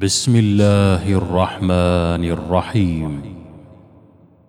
بسم 0.00 0.36
الله 0.36 1.16
الرحمن 1.16 2.24
الرحيم. 2.24 3.22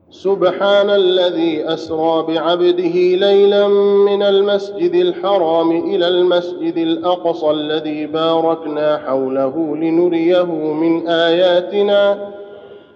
سبحان 0.09 0.89
الذي 0.89 1.73
أسرى 1.73 2.25
بعبده 2.27 2.95
ليلا 3.15 3.67
من 4.07 4.23
المسجد 4.23 4.95
الحرام 4.95 5.71
إلى 5.71 6.07
المسجد 6.07 6.77
الأقصى 6.77 7.51
الذي 7.51 8.05
باركنا 8.05 8.97
حوله 9.07 9.77
لنريه 9.77 10.73
من 10.73 11.07
آياتنا 11.07 12.31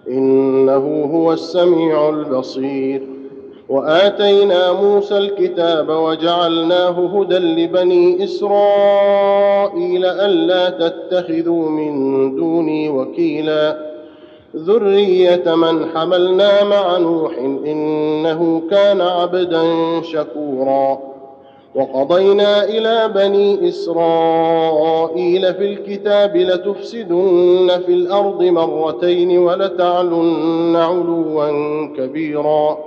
إنه 0.07 1.03
هو 1.13 1.33
السميع 1.33 2.09
البصير. 2.09 3.16
وآتينا 3.69 4.71
موسى 4.71 5.17
الكتاب 5.17 5.89
وجعلناه 5.89 6.89
هدى 6.89 7.37
لبني 7.37 8.23
إسرائيل 8.23 10.05
ألا 10.05 10.69
تتخذوا 10.69 11.69
من 11.69 12.35
دوني 12.35 12.89
وكيلا. 12.89 13.87
ذرية 14.55 15.55
من 15.55 15.85
حملنا 15.85 16.63
مع 16.63 16.97
نوح 16.97 17.37
إنه 17.37 18.61
كان 18.71 19.01
عبدا 19.01 19.63
شكورا. 20.01 20.99
وقضينا 21.75 22.63
إلى 22.63 23.11
بني 23.15 23.69
إسرائيل 23.69 25.53
في 25.53 25.73
الكتاب 25.73 26.37
لتفسدن 26.37 27.81
في 27.85 27.93
الأرض 27.93 28.43
مرتين 28.43 29.37
ولتعلن 29.37 30.75
علوا 30.75 31.51
كبيرا. 31.97 32.86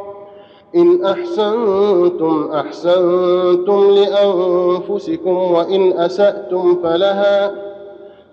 إن 0.75 1.05
أحسنتم 1.05 2.49
أحسنتم 2.53 3.89
لأنفسكم 3.89 5.37
وإن 5.37 5.93
أسأتم 5.99 6.75
فلها. 6.83 7.51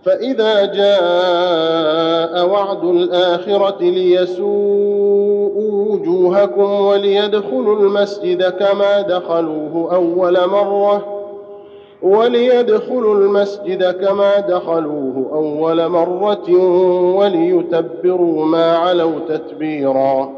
فإذا 0.05 0.65
جاء 0.65 2.49
وعد 2.49 2.85
الآخرة 2.85 3.77
ليسوءوا 3.81 5.49
وجوهكم 5.93 6.71
وليدخلوا 6.71 7.77
المسجد 7.77 8.43
كما 8.43 9.01
دخلوه 9.01 9.95
أول 9.95 10.47
مرة. 10.49 11.05
وليدخلوا 12.03 13.15
المسجد 13.15 13.85
كما 13.85 14.41
دخلوه 14.41 15.31
أول 15.33 15.89
مرة 15.89 16.51
وليتبروا 17.17 18.45
ما 18.45 18.77
علوا 18.77 19.19
تتبيراً. 19.29 20.38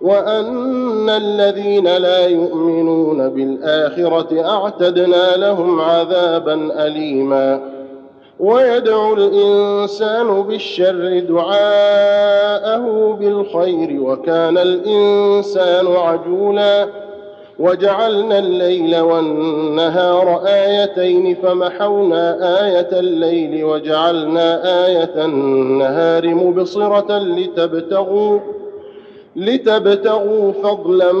وأن 0.00 1.10
الذين 1.10 1.96
لا 1.96 2.26
يؤمنون 2.26 3.28
بالآخرة 3.28 4.48
أعتدنا 4.50 5.36
لهم 5.36 5.80
عذابا 5.80 6.86
أليما. 6.86 7.60
ويدعو 8.40 9.14
الإنسان 9.14 10.42
بالشر 10.42 11.18
دعاءه 11.28 13.16
بالخير 13.20 14.02
وكان 14.02 14.58
الإنسان 14.58 15.86
عجولا. 15.86 16.86
وجعلنا 17.58 18.38
الليل 18.38 19.00
والنهار 19.00 20.42
آيتين 20.46 21.34
فمحونا 21.34 22.36
آية 22.66 22.88
الليل 22.92 23.64
وجعلنا 23.64 24.60
آية 24.86 25.24
النهار 25.24 26.34
مبصرة 26.34 27.18
لتبتغوا 27.18 28.38
لتبتغوا 29.38 30.52
فضلا 30.52 31.12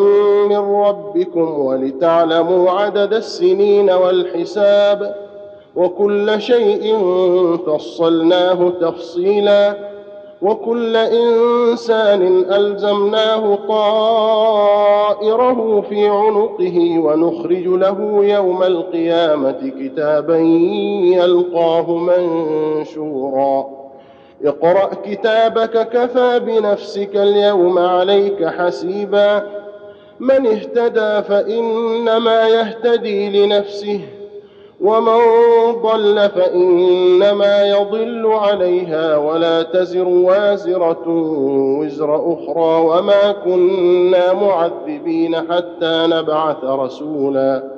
من 0.48 0.56
ربكم 0.58 1.58
ولتعلموا 1.58 2.70
عدد 2.70 3.14
السنين 3.14 3.90
والحساب 3.90 5.14
وكل 5.76 6.40
شيء 6.40 6.96
فصلناه 7.66 8.72
تفصيلا 8.80 9.74
وكل 10.42 10.96
إنسان 10.96 12.44
ألزمناه 12.50 13.58
طائره 14.58 15.80
في 15.88 16.08
عنقه 16.08 16.98
ونخرج 16.98 17.66
له 17.66 18.24
يوم 18.24 18.62
القيامة 18.62 19.72
كتابا 19.80 20.36
يلقاه 21.16 21.96
منشورا 21.96 23.77
اقرأ 24.44 24.90
كتابك 25.04 25.88
كفى 25.88 26.40
بنفسك 26.40 27.16
اليوم 27.16 27.78
عليك 27.78 28.46
حسيبا. 28.46 29.42
من 30.20 30.46
اهتدى 30.46 31.22
فإنما 31.28 32.48
يهتدي 32.48 33.46
لنفسه 33.46 34.00
ومن 34.80 35.18
ضل 35.82 36.28
فإنما 36.28 37.66
يضل 37.66 38.26
عليها. 38.26 39.16
ولا 39.16 39.62
تزر 39.62 40.08
وازرة 40.08 41.04
وزر 41.80 42.16
أخرى 42.16 42.80
وما 42.80 43.32
كنا 43.32 44.32
معذبين 44.32 45.36
حتى 45.36 46.06
نبعث 46.06 46.64
رسولا. 46.64 47.77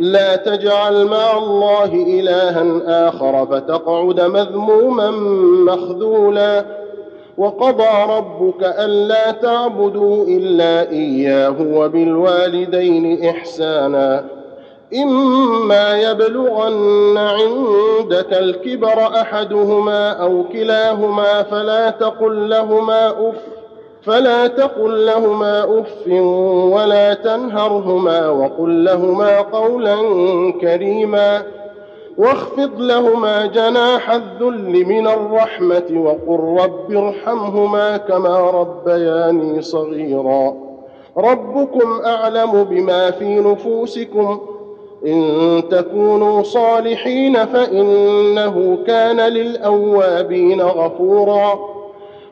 لا 0.00 0.36
تجعل 0.36 1.04
مع 1.04 1.38
الله 1.38 1.84
إلها 1.94 2.64
آخر 3.08 3.46
فتقعد 3.46 4.20
مذموما 4.20 5.10
مخذولا. 5.74 6.64
وقضى 7.38 8.16
ربك 8.16 8.62
ألا 8.62 9.30
تعبدوا 9.30 10.24
إلا 10.24 10.90
إياه 10.90 11.56
وبالوالدين 11.60 13.28
إحسانا. 13.28 14.24
إما 14.94 16.00
يبلغن 16.00 17.18
عندك 17.18 18.32
الكبر 18.32 19.20
أحدهما 19.20 20.10
أو 20.10 20.44
كلاهما 20.52 21.42
فلا 21.42 21.90
تقل 21.90 22.50
لهما 22.50 23.08
أف 23.08 23.59
فلا 24.02 24.46
تقل 24.46 25.06
لهما 25.06 25.80
أف 25.80 26.06
ولا 26.74 27.14
تنهرهما 27.14 28.28
وقل 28.28 28.84
لهما 28.84 29.40
قولا 29.40 29.96
كريما 30.60 31.42
واخفض 32.18 32.80
لهما 32.80 33.46
جناح 33.46 34.10
الذل 34.10 34.86
من 34.86 35.06
الرحمة 35.06 35.84
وقل 35.90 36.62
رب 36.62 36.92
ارحمهما 36.92 37.96
كما 37.96 38.50
ربياني 38.50 39.62
صغيرا. 39.62 40.54
ربكم 41.16 42.00
أعلم 42.06 42.64
بما 42.64 43.10
في 43.10 43.40
نفوسكم. 43.40 44.40
إن 45.06 45.62
تكونوا 45.70 46.42
صالحين 46.42 47.46
فإنه 47.46 48.78
كان 48.86 49.20
للأوابين 49.20 50.62
غفورا. 50.62 51.79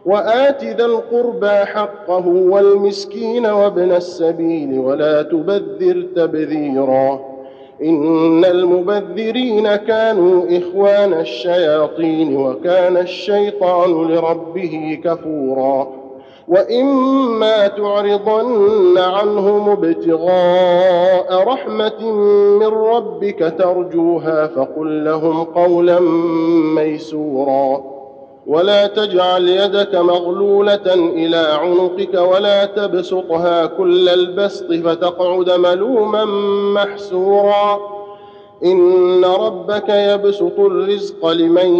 وآت 0.06 0.64
ذا 0.64 0.84
القربى 0.84 1.48
حقه 1.48 2.26
والمسكين 2.26 3.46
وابن 3.46 3.92
السبيل 3.92 4.78
ولا 4.78 5.22
تبذر 5.22 6.06
تبذيرا. 6.16 7.20
إن 7.82 8.44
المبذرين 8.44 9.76
كانوا 9.76 10.44
إخوان 10.50 11.12
الشياطين 11.12 12.36
وكان 12.36 12.96
الشيطان 12.96 13.90
لربه 13.90 15.00
كفورا. 15.04 15.88
وإما 16.48 17.68
تعرضن 17.68 18.98
عنهم 18.98 19.70
ابتغاء 19.70 21.44
رحمة 21.48 22.12
من 22.58 22.66
ربك 22.66 23.54
ترجوها 23.58 24.46
فقل 24.46 25.04
لهم 25.04 25.44
قولا 25.44 26.00
ميسورا. 26.74 27.97
ولا 28.48 28.86
تجعل 28.86 29.48
يدك 29.48 29.94
مغلولة 29.94 30.94
إلى 30.94 31.36
عنقك 31.36 32.14
ولا 32.14 32.64
تبسطها 32.64 33.66
كل 33.66 34.08
البسط 34.08 34.72
فتقعد 34.72 35.50
ملوما 35.50 36.24
محسورا. 36.74 37.80
إن 38.64 39.24
ربك 39.24 39.88
يبسط 39.88 40.58
الرزق 40.58 41.26
لمن 41.26 41.76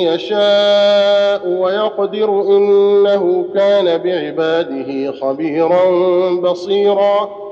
يشاء 0.00 1.48
ويقدر 1.48 2.40
إنه 2.42 3.44
كان 3.54 3.98
بعباده 3.98 5.12
خبيرا 5.12 5.84
بصيرا. 6.42 7.51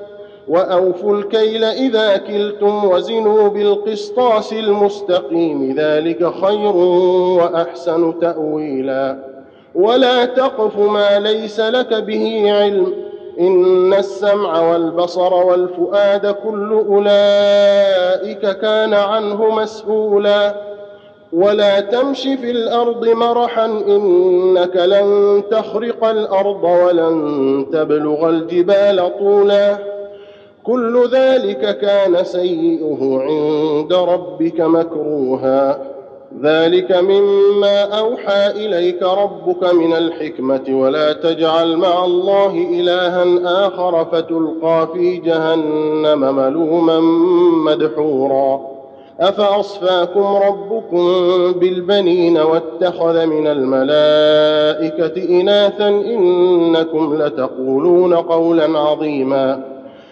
وأوفوا 0.47 1.17
الكيل 1.17 1.63
إذا 1.63 2.17
كلتم 2.17 2.85
وزنوا 2.85 3.47
بالقسطاس 3.47 4.53
المستقيم. 4.53 5.75
ذلك 5.77 6.33
خير 6.45 6.75
وأحسن 7.37 8.19
تأويلا. 8.19 9.17
ولا 9.75 10.25
تقف 10.25 10.79
ما 10.79 11.19
ليس 11.19 11.59
لك 11.59 11.93
به 11.93 12.53
علم. 12.53 12.93
إن 13.39 13.93
السمع 13.93 14.71
والبصر 14.71 15.33
والفؤاد 15.33 16.27
كل 16.27 16.83
أولئك 16.89 18.57
كان 18.59 18.93
عنه 18.93 19.55
مسؤولا. 19.55 20.55
ولا 21.33 21.79
تمش 21.79 22.21
في 22.21 22.51
الأرض 22.51 23.07
مرحا 23.07 23.65
إنك 23.65 24.75
لن 24.75 25.41
تخرق 25.51 26.05
الأرض 26.05 26.63
ولن 26.63 27.65
تبلغ 27.73 28.29
الجبال 28.29 29.11
طولا. 29.19 29.90
كل 30.63 31.09
ذلك 31.11 31.77
كان 31.77 32.23
سيئه 32.23 33.21
عند 33.21 33.93
ربك 33.93 34.61
مكروها. 34.61 35.79
ذلك 36.43 36.91
مما 36.91 37.99
أوحى 37.99 38.51
إليك 38.51 39.03
ربك 39.03 39.73
من 39.73 39.93
الحكمة 39.93 40.63
ولا 40.69 41.13
تجعل 41.13 41.77
مع 41.77 42.05
الله 42.05 42.67
إلها 42.79 43.25
آخر 43.67 44.05
فتلقى 44.05 44.87
في 44.93 45.17
جهنم 45.17 46.35
ملوما 46.35 46.99
مدحورا. 47.65 48.61
أفأصفاكم 49.19 50.23
ربكم 50.23 51.05
بالبنين 51.51 52.37
واتخذ 52.37 53.25
من 53.25 53.47
الملائكة 53.47 55.41
إناثا 55.41 55.87
إنكم 55.87 57.15
لتقولون 57.15 58.13
قولا 58.13 58.79
عظيما. 58.79 59.70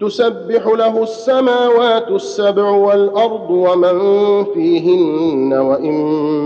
تسبح 0.00 0.66
له 0.66 1.02
السماوات 1.02 2.08
السبع 2.08 2.70
والأرض 2.70 3.50
ومن 3.50 4.44
فيهن 4.44 5.52
وإن 5.52 5.94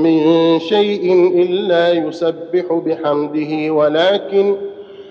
من 0.03 0.59
شيء 0.59 1.33
إلا 1.43 1.93
يسبح 1.93 2.83
بحمده 2.87 3.73
ولكن 3.73 4.57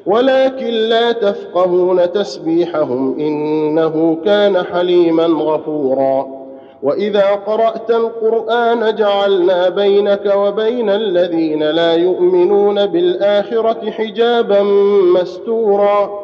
ولكن 0.06 0.74
لا 0.74 1.12
تفقهون 1.12 2.12
تسبيحهم 2.12 3.20
إنه 3.20 4.18
كان 4.26 4.64
حليما 4.64 5.26
غفورا. 5.26 6.28
وإذا 6.84 7.26
قرأت 7.48 7.92
القرآن 7.92 8.96
جعلنا 8.96 9.70
بينك 9.70 10.34
وبين 10.36 10.90
الذين 10.90 11.64
لا 11.64 11.94
يؤمنون 11.94 12.86
بالآخرة 12.86 13.92
حجابا 13.92 14.64
مستورا. 15.20 16.24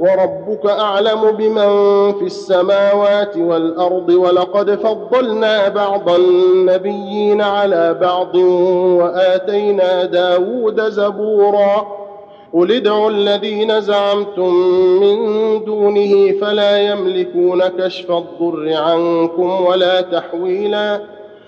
وربك 0.00 0.66
أعلم 0.66 1.30
بمن 1.30 1.68
في 2.18 2.24
السماوات 2.24 3.36
والأرض 3.36 4.08
ولقد 4.08 4.70
فضلنا 4.74 5.68
بعض 5.68 6.10
النبيين 6.10 7.40
على 7.42 7.94
بعض 8.00 8.34
وآتينا 9.00 10.04
داود 10.04 10.80
زبورا 10.80 11.86
قل 12.54 12.72
ادعوا 12.72 13.10
الذين 13.10 13.80
زعمتم 13.80 14.54
من 15.00 15.18
دونه 15.64 16.32
فلا 16.40 16.78
يملكون 16.78 17.68
كشف 17.68 18.10
الضر 18.10 18.72
عنكم 18.74 19.66
ولا 19.66 20.00
تحويلا 20.00 21.00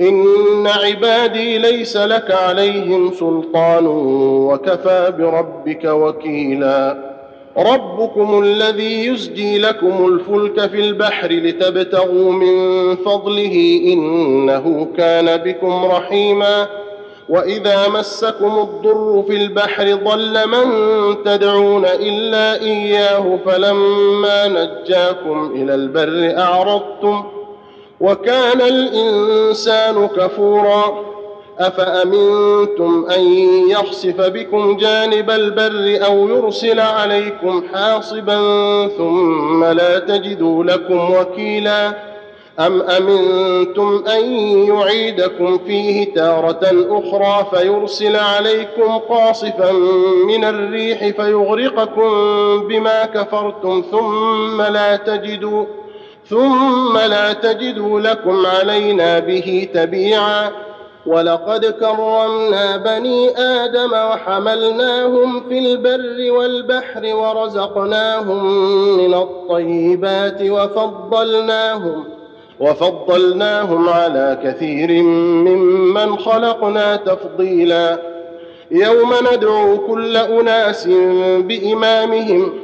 إن 0.00 0.66
عبادي 0.66 1.58
ليس 1.58 1.96
لك 1.96 2.30
عليهم 2.30 3.12
سلطان 3.12 3.86
وكفى 4.46 5.12
بربك 5.18 5.84
وكيلا. 5.84 7.14
ربكم 7.58 8.42
الذي 8.42 9.06
يزجي 9.06 9.58
لكم 9.58 10.06
الفلك 10.06 10.70
في 10.70 10.80
البحر 10.80 11.32
لتبتغوا 11.32 12.32
من 12.32 12.96
فضله 12.96 13.80
إنه 13.92 14.88
كان 14.96 15.36
بكم 15.36 15.84
رحيما. 15.84 16.66
وإذا 17.28 17.88
مسكم 17.88 18.58
الضر 18.58 19.24
في 19.28 19.36
البحر 19.36 19.94
ضل 19.94 20.48
من 20.48 20.66
تدعون 21.24 21.84
إلا 21.84 22.60
إياه 22.60 23.38
فلما 23.46 24.48
نجاكم 24.48 25.52
إلى 25.54 25.74
البر 25.74 26.38
أعرضتم 26.38 27.24
وكان 28.00 28.60
الإنسان 28.60 30.08
كفورا. 30.08 31.14
أفأمنتم 31.58 33.06
أن 33.16 33.22
يخسف 33.70 34.20
بكم 34.20 34.76
جانب 34.76 35.30
البر 35.30 36.06
أو 36.06 36.28
يرسل 36.28 36.80
عليكم 36.80 37.62
حاصبا 37.74 38.38
ثم 38.88 39.64
لا 39.64 39.98
تجدوا 39.98 40.64
لكم 40.64 41.14
وكيلا؟ 41.14 41.92
أم 42.58 42.82
أمنتم 42.82 44.04
أن 44.16 44.32
يعيدكم 44.68 45.58
فيه 45.58 46.14
تارة 46.14 46.86
أخرى 46.90 47.46
فيرسل 47.50 48.16
عليكم 48.16 48.98
قاصفا 48.98 49.72
من 50.26 50.44
الريح 50.44 50.98
فيغرقكم 50.98 52.10
بما 52.68 53.04
كفرتم 53.04 53.84
ثم 53.90 54.62
لا 54.62 54.96
تجدوا 54.96 55.64
ثم 56.30 56.98
لا 56.98 57.32
تجدوا 57.32 58.00
لكم 58.00 58.46
علينا 58.46 59.18
به 59.18 59.68
تبيعا. 59.74 60.50
ولقد 61.06 61.64
كرمنا 61.64 62.76
بني 62.76 63.38
آدم 63.38 63.92
وحملناهم 63.92 65.48
في 65.48 65.58
البر 65.58 66.32
والبحر 66.32 67.16
ورزقناهم 67.16 68.46
من 68.96 69.14
الطيبات 69.14 70.42
وفضلناهم 70.42 72.04
وفضلناهم 72.60 73.88
على 73.88 74.38
كثير 74.44 75.02
ممن 75.02 76.18
خلقنا 76.18 76.96
تفضيلا. 76.96 77.98
يوم 78.70 79.14
ندعو 79.32 79.78
كل 79.86 80.16
أناس 80.16 80.86
بإمامهم 81.38 82.63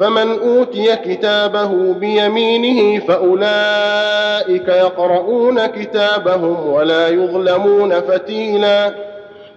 فمن 0.00 0.38
أوتي 0.38 0.96
كتابه 0.96 1.92
بيمينه 1.92 3.04
فأولئك 3.06 4.68
يقرؤون 4.68 5.66
كتابهم 5.66 6.66
ولا 6.68 7.08
يظلمون 7.08 8.00
فتيلا. 8.00 8.94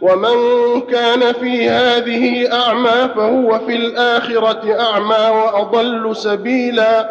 ومن 0.02 0.38
كان 0.82 1.34
في 1.34 1.70
هذه 1.70 2.54
أعمى 2.54 3.10
فهو 3.16 3.60
في 3.60 3.76
الآخرة 3.76 4.80
أعمى 4.80 5.38
وأضل 5.38 6.16
سبيلا. 6.16 7.10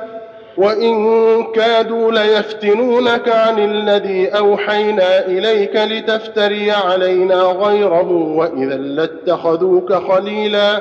وإن 0.56 1.44
كادوا 1.52 2.12
ليفتنونك 2.12 3.28
عن 3.28 3.58
الذي 3.58 4.28
أوحينا 4.28 5.26
إليك 5.26 5.76
لتفتري 5.76 6.70
علينا 6.70 7.42
غيره 7.42 8.12
وإذا 8.12 8.76
لاتخذوك 8.76 9.92
خليلا. 9.92 10.80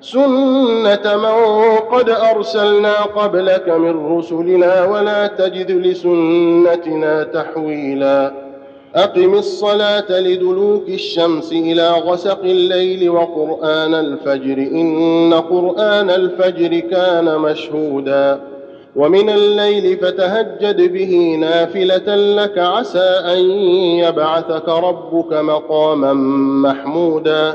سنه 0.00 1.16
من 1.16 1.76
قد 1.92 2.10
ارسلنا 2.10 3.02
قبلك 3.02 3.68
من 3.68 4.18
رسلنا 4.18 4.84
ولا 4.84 5.26
تجد 5.26 5.70
لسنتنا 5.70 7.22
تحويلا 7.22 8.32
اقم 8.94 9.34
الصلاه 9.34 10.20
لدلوك 10.20 10.88
الشمس 10.88 11.52
إلى 11.52 11.88
غسق 11.90 12.40
الليل 12.44 13.10
وقران 13.10 13.94
الفجر 13.94 14.58
ان 14.58 15.34
قران 15.34 16.10
الفجر 16.10 16.78
كان 16.80 17.38
مشهودا 17.38 18.40
ومن 18.96 19.30
الليل 19.30 19.96
فتهجد 19.96 20.92
به 20.92 21.36
نافله 21.40 22.14
لك 22.16 22.58
عسى 22.58 23.20
ان 23.24 23.38
يبعثك 23.98 24.68
ربك 24.68 25.32
مقاما 25.32 26.12
محمودا 26.68 27.54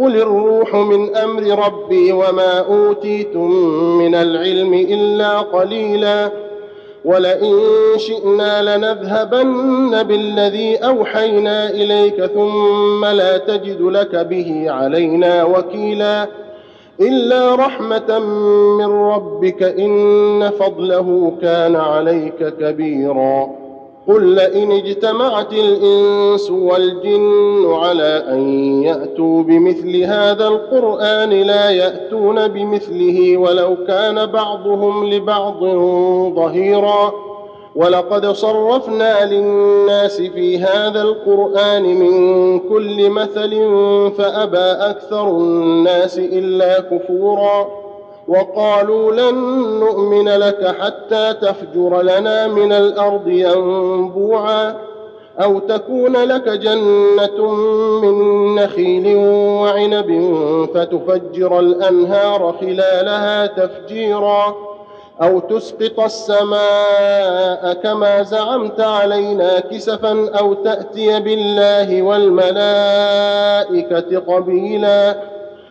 قل 0.00 0.16
الروح 0.16 0.74
من 0.74 1.16
أمر 1.16 1.66
ربي 1.66 2.12
وما 2.12 2.58
اوتيتم 2.58 3.50
من 3.98 4.14
العلم 4.14 4.74
الا 4.74 5.38
قليلا 5.38 6.30
ولئن 7.04 7.58
شئنا 7.96 8.76
لنذهبن 8.76 10.02
بالذي 10.02 10.76
اوحينا 10.76 11.70
اليك 11.70 12.24
ثم 12.26 13.04
لا 13.04 13.38
تجد 13.38 13.80
لك 13.80 14.16
به 14.16 14.64
علينا 14.70 15.44
وكيلا 15.44 16.26
الا 17.00 17.54
رحمه 17.54 18.18
من 18.78 18.86
ربك 18.86 19.62
ان 19.62 20.50
فضله 20.50 21.32
كان 21.42 21.76
عليك 21.76 22.54
كبيرا 22.60 23.67
قل 24.08 24.34
لئن 24.34 24.72
اجتمعت 24.72 25.52
الانس 25.52 26.50
والجن 26.50 27.72
على 27.74 28.24
ان 28.28 28.40
ياتوا 28.82 29.42
بمثل 29.42 29.96
هذا 30.02 30.48
القران 30.48 31.30
لا 31.30 31.70
ياتون 31.70 32.48
بمثله 32.48 33.36
ولو 33.36 33.76
كان 33.86 34.26
بعضهم 34.26 35.06
لبعض 35.10 35.64
ظهيرا 36.34 37.12
ولقد 37.76 38.26
صرفنا 38.26 39.24
للناس 39.24 40.16
في 40.22 40.58
هذا 40.58 41.02
القران 41.02 41.82
من 41.82 42.58
كل 42.58 43.10
مثل 43.10 43.50
فابى 44.18 44.58
أكثر 44.90 45.28
الناس 45.30 46.18
الا 46.18 46.80
كفورا 46.80 47.68
وقالوا 48.28 49.12
لن 49.12 49.34
نؤمن 49.80 50.28
لك 50.28 50.76
حتى 50.80 51.34
تفجر 51.34 52.02
لنا 52.02 52.46
من 52.46 52.72
الأرض 52.72 53.28
ينبوعا 53.28 54.76
أو 55.42 55.58
تكون 55.58 56.16
لك 56.16 56.48
جنة 56.48 57.52
من 58.02 58.54
نخيل 58.54 59.16
وعنب 59.62 60.36
فتفجر 60.74 61.58
الأنهار 61.60 62.54
خلالها 62.60 63.46
تفجيرا 63.46 64.54
أو 65.22 65.38
تسقط 65.38 66.00
السماء 66.00 67.74
كما 67.82 68.22
زعمت 68.22 68.80
علينا 68.80 69.60
كسفا 69.60 70.30
أو 70.40 70.54
تأتي 70.54 71.20
بالله 71.20 72.02
والملائكة 72.02 72.58
قبيلا 74.18 75.14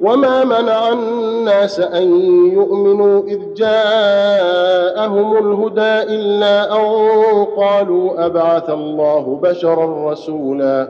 وما 0.00 0.44
منع 0.44 0.92
الناس 0.92 1.80
ان 1.80 2.20
يؤمنوا 2.52 3.22
اذ 3.22 3.54
جاءهم 3.56 5.36
الهدى 5.36 6.14
الا 6.14 6.72
ان 6.76 7.44
قالوا 7.44 8.26
ابعث 8.26 8.70
الله 8.70 9.38
بشرا 9.42 10.12
رسولا 10.12 10.88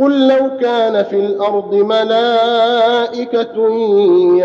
قل 0.00 0.28
لو 0.28 0.50
كان 0.60 1.02
في 1.04 1.16
الأرض 1.16 1.74
ملائكه 1.74 3.56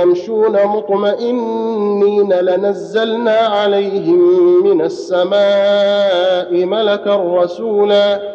يمشون 0.02 0.66
مطمئنين 0.66 2.34
لنزلنا 2.34 3.32
عليهم 3.38 4.20
من 4.64 4.82
السماء 4.82 6.66
ملكا 6.66 7.16
رسولا 7.16 8.35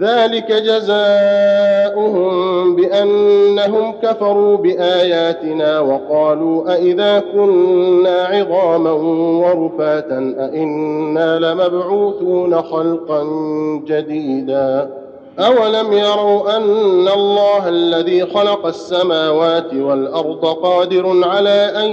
ذلك 0.00 0.52
جزاؤهم 0.52 2.26
بأنهم 2.76 3.94
كفروا 4.02 4.56
بآياتنا 4.56 5.80
وقالوا 5.80 6.74
أإذا 6.74 7.22
كنا 7.32 8.22
عظاما 8.24 8.90
ورفاتا 9.40 10.34
أإنا 10.38 11.38
لمبعوثون 11.38 12.62
خلقا 12.62 13.22
جديدا 13.86 14.90
أولم 15.38 15.92
يروا 15.92 16.56
أن 16.56 17.08
الله 17.08 17.68
الذي 17.68 18.26
خلق 18.26 18.66
السماوات 18.66 19.74
والأرض 19.74 20.46
قادر 20.46 21.20
على 21.24 21.72
أن 21.76 21.90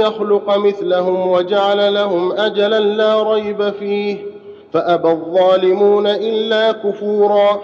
يخلق 0.00 0.56
مثلهم 0.56 1.30
وجعل 1.30 1.94
لهم 1.94 2.32
أجلا 2.32 2.80
لا 2.80 3.22
ريب 3.32 3.70
فيه 3.70 4.35
فأبى 4.76 5.10
الظالمون 5.10 6.06
إلا 6.06 6.72
كفورا 6.72 7.60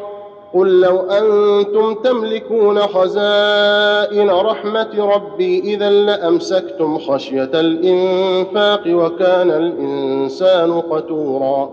قل 0.55 0.81
لو 0.81 0.97
أنتم 1.01 1.95
تملكون 1.95 2.79
خزائن 2.79 4.31
رحمة 4.31 5.15
ربي 5.15 5.61
إذا 5.61 5.91
لأمسكتم 5.91 6.99
خشية 6.99 7.51
الإنفاق 7.55 8.81
وكان 8.87 9.51
الإنسان 9.51 10.81
قتورا 10.81 11.71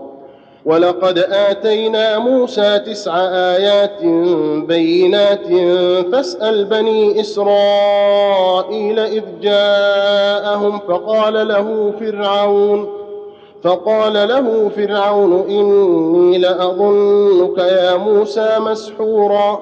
ولقد 0.64 1.18
آتينا 1.18 2.18
موسى 2.18 2.78
تسع 2.78 3.16
آيات 3.32 4.02
بينات 4.66 5.46
فاسأل 6.12 6.64
بني 6.64 7.20
إسرائيل 7.20 8.98
إذ 8.98 9.22
جاءهم 9.42 10.78
فقال 10.78 11.48
له 11.48 11.92
فرعون 12.00 12.99
فقال 13.64 14.12
له 14.12 14.68
فرعون 14.76 15.44
إني 15.48 16.38
لأظنك 16.38 17.58
يا 17.58 17.96
موسى 17.96 18.58
مسحورا. 18.60 19.60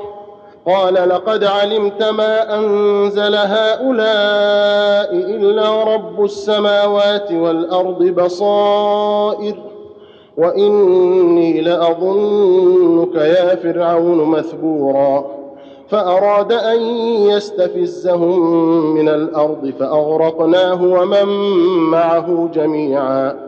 قال 0.67 0.95
لقد 0.95 1.45
علمت 1.45 2.03
ما 2.03 2.59
أنزل 2.59 3.35
هؤلاء 3.35 5.15
إلا 5.15 5.95
رب 5.95 6.25
السماوات 6.25 7.33
والأرض 7.33 8.03
بصائر 8.03 9.55
وإني 10.37 11.61
لأظنك 11.61 13.15
يا 13.15 13.55
فرعون 13.55 14.25
مثبورا. 14.25 15.25
فأراد 15.91 16.53
أن 16.53 16.83
يستفزهم 17.31 18.41
من 18.95 19.09
الأرض 19.09 19.73
فأغرقناه 19.81 20.83
ومن 20.83 21.29
معه 21.91 22.49
جميعا. 22.55 23.48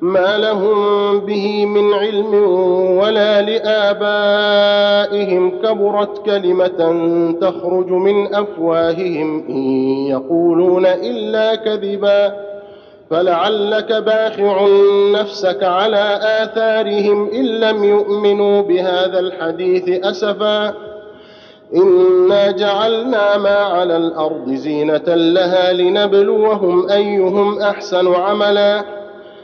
ما 0.00 0.38
لهم 0.38 1.18
به 1.20 1.66
من 1.66 1.94
علم 1.94 2.34
ولا 2.98 3.42
لآبائهم 3.42 4.02
كبرت 5.62 6.26
كلمة 6.26 7.06
تخرج 7.40 7.90
من 7.90 8.34
أفواههم 8.34 9.44
إن 9.48 9.62
يقولون 10.06 10.86
إلا 10.86 11.54
كذبا. 11.54 12.48
فلعلك 13.10 13.92
باخع 13.92 14.66
نفسك 15.12 15.62
على 15.62 16.20
آثارهم 16.22 17.30
إن 17.30 17.44
لم 17.44 17.84
يؤمنوا 17.84 18.62
بهذا 18.62 19.18
الحديث 19.18 20.04
أسفا. 20.04 20.74
إنا 21.74 22.50
جعلنا 22.50 23.38
ما 23.38 23.56
على 23.56 23.96
الأرض 23.96 24.48
زينة 24.48 25.14
لها 25.14 25.72
لنبلوهم 25.72 26.90
أيهم 26.90 27.60
أحسن 27.60 28.14
عملاً. 28.14 28.97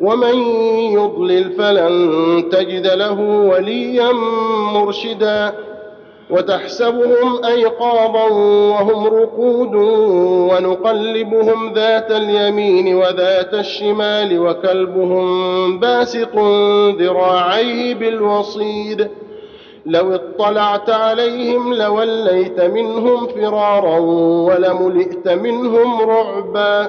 ومن 0.00 0.34
يضلل 0.92 1.52
فلن 1.52 2.48
تجد 2.52 2.86
له 2.86 3.20
وليا 3.20 4.12
مرشدا 4.74 5.52
وتحسبهم 6.30 7.44
أيقاظا 7.44 8.24
وهم 8.72 9.06
رقود 9.06 9.74
ونقلبهم 10.52 11.72
ذات 11.74 12.10
اليمين 12.10 12.94
وذات 12.94 13.54
الشمال 13.54 14.38
وكلبهم 14.40 15.78
باسط 15.80 16.34
ذراعيه 17.00 17.94
بالوصيد 17.94 19.08
لو 19.86 20.14
اطلعت 20.14 20.90
عليهم 20.90 21.74
لوليت 21.74 22.60
منهم 22.60 23.26
فرارا 23.26 23.98
ولملئت 24.48 25.28
منهم 25.28 26.00
رعبا 26.10 26.88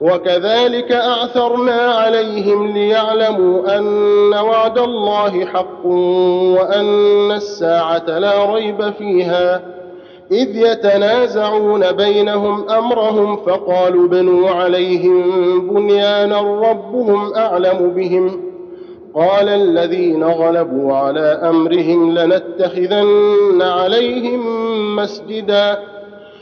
وكذلك 0.00 0.92
أعثرنا 0.92 1.72
عليهم 1.72 2.72
ليعلموا 2.72 3.78
أن 3.78 4.32
وعد 4.32 4.78
الله 4.78 5.46
حق 5.46 5.86
وأن 6.56 7.32
الساعة 7.32 8.18
لا 8.18 8.54
ريب 8.54 8.90
فيها. 8.90 9.62
إذ 10.32 10.56
يتنازعون 10.56 11.92
بينهم 11.92 12.70
أمرهم 12.70 13.36
فقالوا 13.36 14.08
بنوا 14.08 14.50
عليهم 14.50 15.24
بنيانا 15.68 16.40
ربهم 16.40 17.34
أعلم 17.34 17.92
بهم. 17.96 18.42
قال 19.14 19.48
الذين 19.48 20.24
غلبوا 20.24 20.94
على 20.94 21.40
أمرهم 21.42 22.18
لنتخذن 22.18 23.62
عليهم 23.62 24.40
مسجدا. 24.96 25.78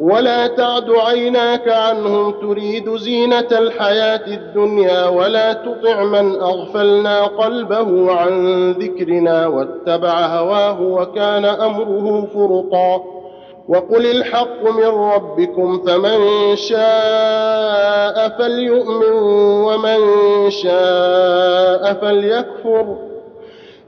ولا 0.00 0.46
تعد 0.46 0.90
عيناك 0.90 1.68
عنهم 1.68 2.30
تريد 2.30 2.96
زينة 2.96 3.48
الحياة 3.52 4.26
الدنيا 4.26 5.08
ولا 5.08 5.52
تطع 5.52 6.04
من 6.04 6.40
أغفلنا 6.40 7.24
قلبه 7.24 8.12
عن 8.12 8.72
ذكرنا 8.72 9.46
واتبع 9.46 10.26
هواه 10.26 10.80
وكان 10.82 11.44
أمره 11.44 12.28
فرطا. 12.34 13.04
وقل 13.68 14.06
الحق 14.06 14.62
من 14.62 14.86
ربكم 14.86 15.82
فمن 15.86 16.56
شاء 16.56 18.28
فليؤمن 18.38 19.12
ومن 19.64 20.00
شاء 20.50 21.92
فليكفر. 21.92 23.13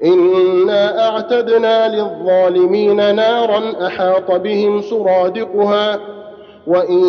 انا 0.04 1.08
اعتدنا 1.08 1.88
للظالمين 1.96 2.96
نارا 3.16 3.86
احاط 3.86 4.30
بهم 4.30 4.80
سرادقها 4.80 5.98
وان 6.66 7.02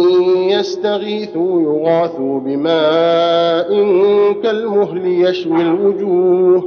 يستغيثوا 0.50 1.62
يغاثوا 1.62 2.40
بماء 2.40 3.70
كالمهل 4.44 5.02
يشوي 5.06 5.62
الوجوه 5.62 6.64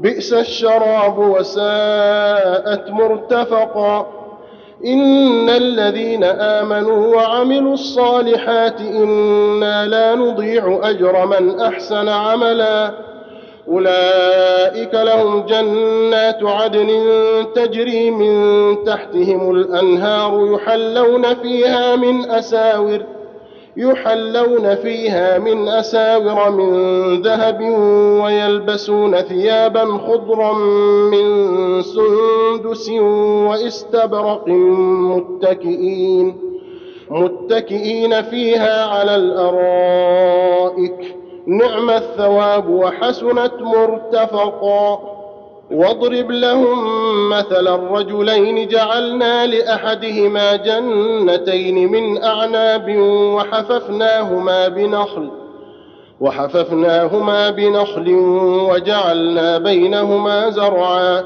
بئس 0.00 0.32
الشراب 0.32 1.18
وساءت 1.18 2.90
مرتفقا 2.90 4.06
ان 4.86 5.48
الذين 5.50 6.24
امنوا 6.24 7.16
وعملوا 7.16 7.74
الصالحات 7.74 8.80
أنا 8.80 9.86
لا 9.86 10.14
نضيع 10.14 10.80
اجر 10.82 11.26
من 11.26 11.60
احسن 11.60 12.08
عملا 12.08 12.90
أولئك 13.68 14.94
لهم 14.94 15.46
جنات 15.46 16.38
عدن 16.42 16.88
تجري 17.54 18.10
من 18.10 18.34
تحتهم 18.84 19.50
الأنهار 19.50 20.54
يحلون 20.54 21.34
فيها 21.34 21.96
من 21.96 22.30
أساور 22.30 23.02
يحلون 23.76 24.74
فيها 24.74 25.38
من 25.38 25.68
أساور 25.68 26.50
من 26.50 26.72
ذهب 27.22 27.60
ويلبسون 28.24 29.16
ثيابا 29.20 29.84
خضرا 29.84 30.52
من 31.12 31.26
سندس 31.82 32.90
واستبرق 33.48 34.48
متكئين 35.08 36.36
متكئين 37.10 38.22
فيها 38.22 38.86
على 38.86 39.16
الأرائك. 39.16 41.16
نعم 41.50 41.90
الثواب 41.90 42.68
وحسنت 42.68 43.52
مرتفقا 43.60 45.00
واضرب 45.70 46.30
لهم 46.30 46.78
مثل 47.28 47.68
الرجلين 47.68 48.68
جعلنا 48.68 49.46
لأحدهما 49.46 50.56
جنتين 50.56 51.92
من 51.92 52.22
أعناب 52.22 52.96
وحففناهما 53.34 54.68
بنخل 54.68 55.30
وحففناهما 56.20 57.50
بنخل 57.50 58.08
وجعلنا 58.70 59.58
بينهما 59.58 60.50
زرعا. 60.50 61.24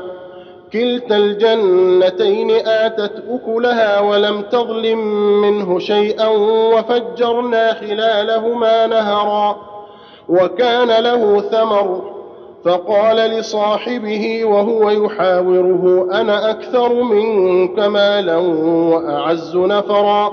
كلتا 0.73 1.17
الجنتين 1.17 2.51
آتت 2.51 3.23
أكلها 3.31 4.01
ولم 4.01 4.43
تظلم 4.43 4.99
منه 5.41 5.79
شيئا 5.79 6.29
وفجرنا 6.75 7.75
خلالهما 7.75 8.87
نهرا. 8.87 9.74
وكان 10.29 11.03
له 11.03 11.41
ثمر. 11.41 12.15
فقال 12.65 13.17
لصاحبه 13.17 14.45
وهو 14.45 14.91
يحاوره 14.91 16.09
أنا 16.13 16.51
أكثر 16.51 17.03
منك 17.03 17.79
مالا 17.79 18.37
وأعز 18.37 19.57
نفرا. 19.57 20.33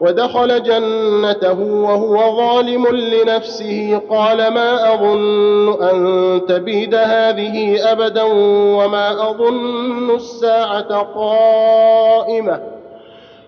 ودخل 0.00 0.62
جنته 0.62 1.60
وهو 1.60 2.36
ظالم 2.36 2.86
لنفسه 2.86 4.00
قال 4.10 4.36
ما 4.36 4.94
أظن 4.94 5.82
أن 5.82 6.40
تبيد 6.48 6.94
هذه 6.94 7.92
أبدا 7.92 8.22
وما 8.78 9.30
أظن 9.30 10.10
الساعة 10.14 10.98
قائمة. 10.98 12.77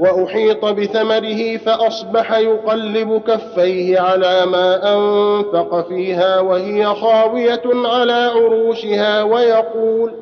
وأحيط 0.00 0.64
بثمره 0.64 1.56
فأصبح 1.56 2.38
يقلب 2.38 3.22
كفيه 3.28 4.00
على 4.00 4.46
ما 4.46 4.94
أنفق 4.96 5.88
فيها 5.88 6.40
وهي 6.40 6.86
خاوية 6.86 7.62
على 7.66 8.12
عروشها 8.36 9.22
ويقول 9.22 10.12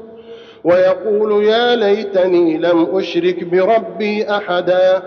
ويقول 0.64 1.44
يا 1.44 1.76
ليتني 1.76 2.58
لم 2.58 2.88
أشرك 2.96 3.44
بربي 3.44 4.30
أحدا 4.30 5.02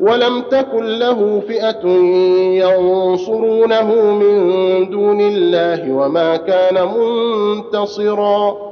ولم 0.00 0.42
تكن 0.42 0.84
له 0.84 1.42
فئة 1.48 1.86
ينصرونه 2.62 3.94
من 3.94 4.90
دون 4.90 5.20
الله 5.20 5.92
وما 5.92 6.36
كان 6.36 6.88
منتصرا. 6.88 8.71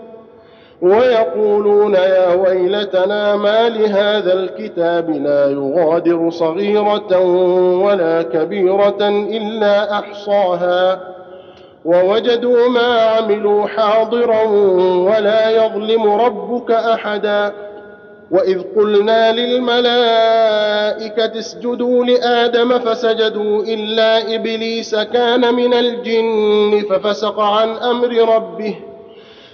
ويقولون 0.81 1.93
يا 1.93 2.33
ويلتنا 2.35 3.35
ما 3.35 3.69
لهذا 3.69 4.33
الكتاب 4.33 5.09
لا 5.09 5.49
يغادر 5.49 6.29
صغيرة 6.29 7.19
ولا 7.85 8.21
كبيرة 8.21 8.97
إلا 9.09 9.99
أحصاها 9.99 10.99
ووجدوا 11.85 12.67
ما 12.67 13.01
عملوا 13.01 13.67
حاضرا 13.67 14.43
ولا 15.09 15.49
يظلم 15.49 16.11
ربك 16.11 16.71
أحدا 16.71 17.51
وإذ 18.31 18.61
قلنا 18.75 19.31
للملائكة 19.31 20.59
اسجدوا 21.39 22.05
لآدم 22.05 22.79
فسجدوا 22.79 23.63
إلا 23.63 24.35
إبليس 24.35 24.95
كان 24.95 25.53
من 25.53 25.73
الجن 25.73 26.83
ففسق 26.89 27.39
عن 27.39 27.69
أمر 27.69 28.35
ربه 28.35 28.75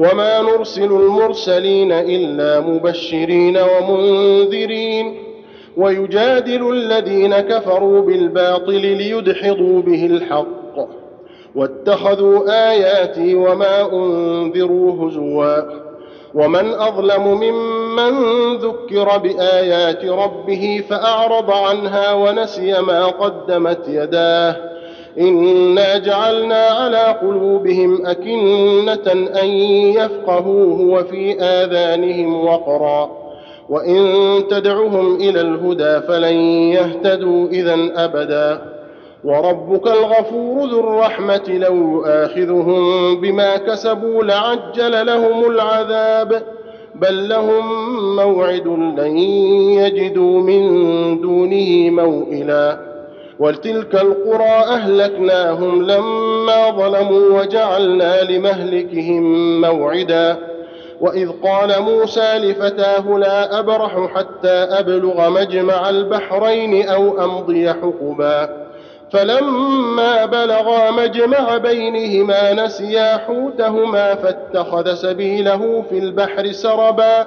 وما 0.00 0.42
نرسل 0.42 0.92
المرسلين 0.92 1.92
إلا 1.92 2.60
مبشرين 2.60 3.58
ومنذرين 3.58 5.14
ويجادل 5.76 6.70
الذين 6.72 7.40
كفروا 7.40 8.00
بالباطل 8.02 8.80
ليدحضوا 8.80 9.82
به 9.82 10.06
الحق 10.06 10.88
واتخذوا 11.54 12.70
آياتي 12.70 13.34
وما 13.34 13.92
أنذروا 13.92 15.08
هزوا 15.08 15.56
ومن 16.34 16.72
أظلم 16.74 17.26
ممن 17.40 18.12
ذكر 18.56 19.18
بآيات 19.18 20.04
ربه 20.04 20.84
فأعرض 20.90 21.50
عنها 21.50 22.12
ونسي 22.12 22.80
ما 22.82 23.06
قدمت 23.06 23.88
يداه 23.88 24.69
انا 25.18 25.98
جعلنا 25.98 26.66
على 26.66 27.16
قلوبهم 27.22 28.06
اكنه 28.06 29.12
ان 29.42 29.48
يفقهوه 29.96 30.80
وفي 30.80 31.40
اذانهم 31.40 32.44
وقرا 32.44 33.10
وان 33.68 34.04
تدعهم 34.50 35.14
إلى 35.16 35.40
الهدى 35.40 36.00
فلن 36.06 36.34
يهتدوا 36.72 37.48
اذا 37.48 37.76
ابدا 37.96 38.62
وربك 39.24 39.86
الغفور 39.86 40.68
ذو 40.68 40.80
الرحمه 40.80 41.42
لو 41.48 41.74
يؤاخذهم 41.76 43.20
بما 43.20 43.56
كسبوا 43.56 44.24
لعجل 44.24 45.06
لهم 45.06 45.50
العذاب 45.50 46.42
بل 46.94 47.28
لهم 47.28 47.64
موعد 48.16 48.66
لن 48.98 49.18
يجدوا 49.78 50.40
من 50.40 50.60
دونه 51.20 51.90
موئلا 52.02 52.89
وتلك 53.40 53.94
القرى 53.94 54.64
أهلكناهم 54.74 55.82
لما 55.82 56.70
ظلموا 56.70 57.40
وجعلنا 57.40 58.22
لمهلكهم 58.22 59.60
موعدا. 59.60 60.36
وإذ 61.00 61.28
قال 61.42 61.82
موسى 61.82 62.38
لفتاه 62.38 63.18
لا 63.18 63.58
أبرح 63.58 64.10
حتى 64.14 64.48
أبلغ 64.48 65.30
مجمع 65.30 65.88
البحرين 65.88 66.88
أو 66.88 67.24
أمضي 67.24 67.72
حقبا. 67.72 68.66
فلما 69.12 70.24
بلغا 70.24 70.90
مجمع 70.90 71.56
بينهما 71.56 72.52
نسيا 72.52 73.16
حوتهما 73.16 74.14
فاتخذ 74.14 74.94
سبيله 74.94 75.84
في 75.90 75.98
البحر 75.98 76.52
سربا. 76.52 77.26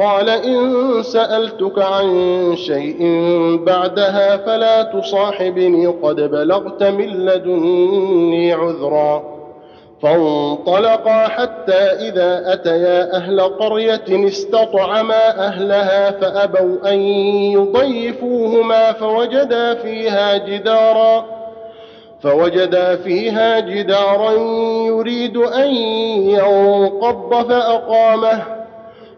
قال 0.00 0.28
إن 0.28 1.02
سألتك 1.02 1.78
عن 1.78 2.06
شيء 2.56 2.98
بعدها 3.66 4.36
فلا 4.36 4.82
تصاحبني 4.82 5.86
قد 5.86 6.16
بلغت 6.16 6.82
من 6.82 7.26
لدني 7.26 8.52
عذرا. 8.52 9.22
فانطلقا 10.02 11.28
حتى 11.28 11.72
إذا 11.72 12.52
أتيا 12.52 13.16
أهل 13.16 13.40
قرية 13.40 14.28
استطعما 14.28 15.46
أهلها 15.46 16.10
فأبوا 16.10 16.92
أن 16.92 16.98
يضيفوهما 17.52 18.92
فوجدا 18.92 19.74
فيها 19.74 20.36
جدارا. 20.36 21.24
فوجدا 22.22 22.96
فيها 22.96 23.60
جدارا 23.60 24.32
يريد 24.86 25.36
أن 25.36 25.74
ينقض 26.30 27.48
فأقامه. 27.48 28.59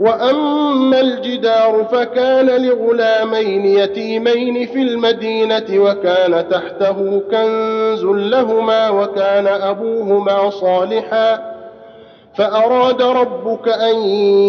وأما 0.00 1.00
الجدار 1.00 1.84
فكان 1.92 2.46
لغلامين 2.46 3.66
يتيمين 3.66 4.66
في 4.66 4.82
المدينة 4.82 5.64
وكان 5.70 6.48
تحته 6.48 7.22
كنز 7.30 8.04
لهما 8.04 8.90
وكان 8.90 9.46
أبوهما 9.46 10.50
صالحا. 10.50 11.56
فأراد 12.34 13.02
ربك 13.02 13.68
أن 13.68 13.96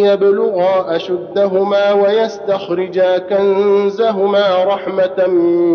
يبلغا 0.06 0.96
أشدهما 0.96 1.92
ويستخرجا 1.94 3.18
كنزهما 3.18 4.64
رحمة 4.64 5.28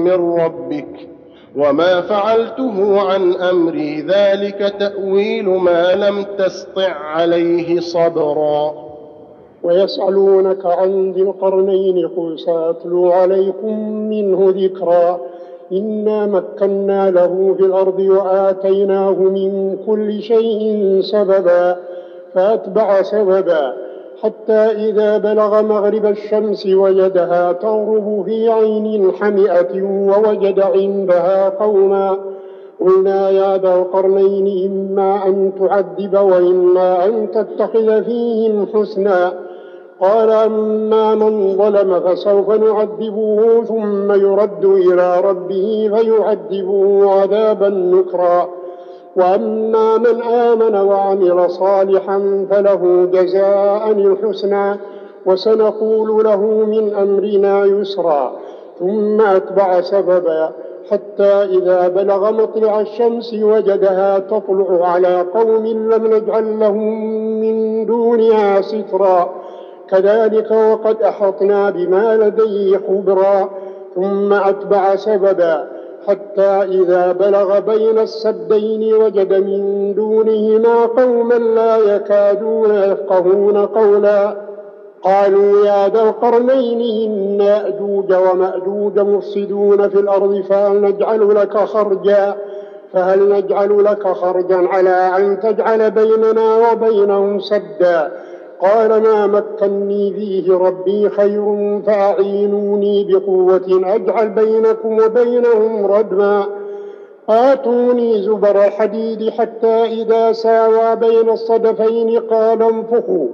من 0.05 0.41
ربك. 0.41 1.09
وما 1.57 2.01
فعلته 2.01 3.01
عن 3.11 3.33
أمري 3.33 4.01
ذلك 4.01 4.75
تأويل 4.79 5.49
ما 5.49 5.95
لم 5.95 6.23
تسطع 6.23 6.93
عليه 6.93 7.81
صبرا. 7.81 8.92
ويسألونك 9.63 10.67
عن 10.67 11.13
ذي 11.13 11.23
القرنين 11.23 12.09
قل 12.09 12.39
سأتلو 12.39 13.13
عليكم 13.13 13.89
منه 14.09 14.55
ذكرا 14.57 15.21
إنا 15.73 16.27
مكنا 16.27 17.11
له 17.11 17.55
في 17.59 17.65
الأرض 17.65 18.01
وآتيناه 18.01 19.11
من 19.11 19.77
كل 19.87 20.23
شيء 20.23 21.01
سببا 21.01 21.77
فأتبع 22.35 23.03
سببا 23.03 23.73
حتى 24.23 24.53
إذا 24.53 25.19
بلغ 25.19 25.63
مغرب 25.63 26.07
الشمس 26.07 26.67
وجدها 26.67 27.53
تغرب 27.53 28.23
في 28.27 28.49
عين 28.49 29.13
حمئة 29.13 29.83
ووجد 29.83 30.61
عندها 30.61 31.49
قوما. 31.49 32.19
قلنا 32.81 33.31
يا 33.31 33.59
ذا 33.59 33.75
القرنين 33.75 34.71
إما 34.71 35.27
أن 35.27 35.53
تعذب 35.59 36.15
وإما 36.15 37.05
أن 37.05 37.31
تتخذ 37.31 38.05
فيهم 38.05 38.67
حسنا. 38.75 39.33
قال 40.03 40.31
أما 40.31 41.15
من 41.15 41.57
ظلم 41.57 42.01
فسوف 42.01 42.51
نعذبه 42.51 43.63
ثم 43.69 44.13
يرد 44.13 44.65
إلى 44.65 45.21
ربه 45.21 45.91
فيعذبه 45.95 47.11
عذابا 47.11 47.69
نكرا. 47.69 48.49
وأما 49.17 49.99
من 49.99 50.23
آمن 50.23 50.77
وعمل 50.77 51.51
صالحا 51.51 52.47
فله 52.51 53.09
جزاء 53.13 53.91
الحسنى 53.91 54.77
وسنقول 55.27 56.25
له 56.25 56.41
من 56.47 56.95
أمرنا 56.95 57.65
يسرا. 57.65 58.33
ثم 58.79 59.21
أتبع 59.21 59.81
سببا 59.81 60.51
حتى 60.91 61.33
إذا 61.45 61.89
بلغ 61.89 62.33
مطلع 62.33 62.81
الشمس 62.81 63.35
وجدها 63.35 64.19
تطلع 64.19 64.89
على 64.89 65.27
قوم 65.35 65.67
لم 65.67 66.07
نجعل 66.07 66.61
لهم 66.61 67.05
من 67.41 67.87
دونها 67.87 68.61
سترا. 68.61 69.42
كذلك 69.93 70.51
وقد 70.51 71.03
أحطنا 71.03 71.71
بما 71.71 72.17
لديه 72.17 72.81
خبرا 72.89 73.51
ثم 73.95 74.33
أتبع 74.33 74.97
سببا 74.97 75.69
حتى 76.09 76.63
إذا 76.63 77.13
بلغ 77.13 77.59
بين 77.59 77.99
السدين 77.99 78.95
وجد 78.95 79.33
من 79.33 79.95
دونهما 79.95 80.87
قوما 80.87 81.35
لا 81.35 81.77
يكادون 81.77 82.75
يفقهون 82.75 83.67
قولا. 83.67 84.37
قالوا 85.03 85.67
يا 85.67 85.89
ذا 85.89 86.03
القرنين 86.03 86.81
إن 86.81 87.41
يأجوج 87.41 88.13
ومأجوج 88.13 88.99
مفسدون 88.99 89.89
في 89.89 90.01
الأرض 90.01 90.41
فهل 90.49 90.83
نجعل 90.83 91.35
لك 91.35 91.57
خرجا؟ 91.57 92.37
فهل 92.93 93.29
نجعل 93.29 93.85
لك 93.85 94.09
خرجا 94.09 94.69
على 94.69 94.91
أن 94.91 95.41
تجعل 95.41 95.91
بيننا 95.91 96.73
وبينهم 96.73 97.41
سدا؟ 97.41 98.13
قال 98.63 99.03
ما 99.03 99.27
مكني 99.27 100.13
فيه 100.13 100.57
ربي 100.57 101.09
خير 101.09 101.81
فأعينوني 101.87 103.05
بقوة 103.05 103.83
أجعل 103.85 104.29
بينكم 104.29 104.99
وبينهم 104.99 105.87
ردما 105.87 106.45
آتوني 107.29 108.23
زبر 108.23 108.65
الحديد 108.65 109.31
حتى 109.31 109.85
إذا 109.85 110.33
ساوى 110.33 110.97
بين 110.97 111.31
الصدفين 111.31 112.19
قال 112.19 112.63
انفخوا. 112.63 113.27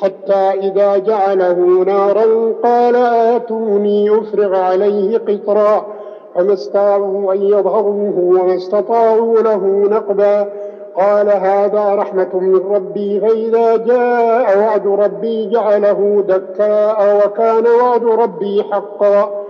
حتى 0.00 0.34
إذا 0.34 0.96
جعله 0.96 1.84
نارا 1.86 2.52
قال 2.62 2.96
آتوني 3.36 4.18
أفرغ 4.18 4.54
عليه 4.54 5.18
قطرا. 5.18 5.86
فما 6.34 6.52
استطاعوا 6.52 7.32
أن 7.32 7.42
يظهروه 7.42 8.18
وما 8.18 8.54
استطاعوا 8.54 9.38
له 9.38 9.66
نقبا. 9.90 10.52
قال 10.96 11.28
هذا 11.28 11.94
رحمة 11.94 12.40
من 12.40 12.74
ربي 12.74 13.20
فإذا 13.20 13.76
جاء 13.76 14.58
وعد 14.58 14.86
ربي 14.86 15.46
جعله 15.46 16.24
دكاء 16.28 17.26
وكان 17.26 17.66
وعد 17.66 18.04
ربي 18.04 18.62
حقا. 18.72 19.42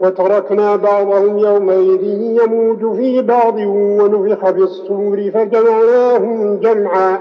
وتركنا 0.00 0.76
بعضهم 0.76 1.38
يومئذ 1.38 2.04
يموج 2.42 2.96
في 2.96 3.22
بعض 3.22 3.56
ونفخ 3.58 4.50
في 4.50 4.58
الصور 4.58 5.30
فجمعناهم 5.34 6.60
جمعا. 6.60 7.18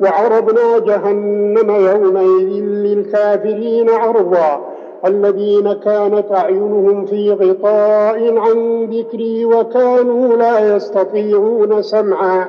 وعرضنا 0.00 0.78
جهنم 0.78 1.70
يومئذ 1.70 2.62
للكافرين 2.62 3.90
عرضا. 3.90 4.60
الذين 5.06 5.72
كانت 5.72 6.32
أعينهم 6.32 7.06
في 7.06 7.32
غطاء 7.32 8.38
عن 8.38 8.84
ذكري 8.84 9.44
وكانوا 9.44 10.36
لا 10.36 10.76
يستطيعون 10.76 11.82
سمعا. 11.82 12.48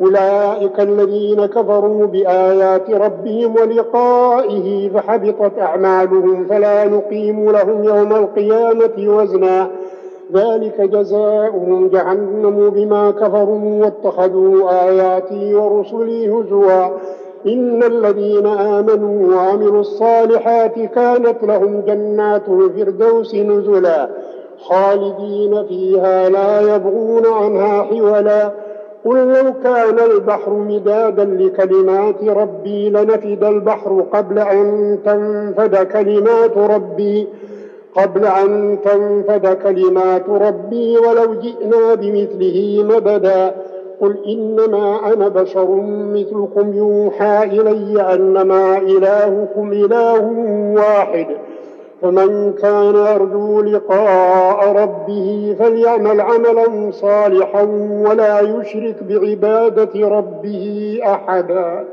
أولئك 0.00 0.80
الذين 0.80 1.46
كفروا 1.46 2.06
بآيات 2.06 2.90
ربهم 2.90 3.54
ولقائه 3.56 4.88
فحبطت 4.88 5.58
أعمالهم 5.58 6.44
فلا 6.44 6.84
نقيم 6.84 7.50
لهم 7.50 7.84
يوم 7.84 8.12
القيامة 8.12 9.16
وزنا. 9.16 9.70
ذلك 10.32 10.80
جزاؤهم 10.80 11.88
جهنم 11.88 12.70
بما 12.70 13.10
كفروا 13.10 13.84
واتخذوا 13.84 14.70
آياتي 14.88 15.54
ورسلي 15.54 16.28
هزوا. 16.28 16.88
إن 17.46 17.82
الذين 17.82 18.46
آمنوا 18.46 19.36
وعملوا 19.36 19.80
الصالحات 19.80 20.78
كانت 20.78 21.42
لهم 21.42 21.80
جنات 21.86 22.48
الفردوس 22.48 23.34
نزلا. 23.34 24.08
خالدين 24.58 25.64
فيها 25.68 26.28
لا 26.28 26.76
يبغون 26.76 27.26
عنها 27.26 27.82
حولا. 27.82 28.63
قل 29.04 29.16
لو 29.16 29.52
كان 29.64 29.98
البحر 29.98 30.52
مدادا 30.52 31.24
لكلمات 31.24 32.24
ربي 32.24 32.90
لنفد 32.90 33.44
البحر 33.44 34.04
قبل 34.12 34.38
أن 34.38 34.98
تنفد 35.04 35.76
كلمات 35.76 36.56
ربي. 36.56 37.26
قبل 37.96 38.24
أن 38.24 38.78
تنفد 38.84 39.56
كلمات 39.62 40.28
ربي 40.28 40.98
ولو 40.98 41.34
جئنا 41.34 41.94
بمثله 41.94 42.84
مددا. 42.88 43.54
قل 44.00 44.16
إنما 44.26 45.12
أنا 45.12 45.28
بشر 45.28 45.70
مثلكم 46.14 46.74
يوحى 46.74 47.44
إلي 47.44 48.14
أنما 48.14 48.78
إلهكم 48.78 49.72
إله 49.72 50.22
واحد. 50.76 51.26
فمن 52.04 52.52
كان 52.52 52.94
يرجو 52.94 53.60
لقاء 53.60 54.72
ربه 54.72 55.56
فليعمل 55.58 56.20
عملا 56.20 56.90
صالحا 56.90 57.62
ولا 58.08 58.40
يشرك 58.40 59.02
بعبادة 59.02 60.08
ربه 60.08 60.98
أحدا. 61.04 61.84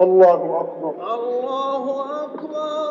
الله 0.00 0.60
أكبر. 0.60 0.94
الله 1.14 2.00
أكبر. 2.24 2.85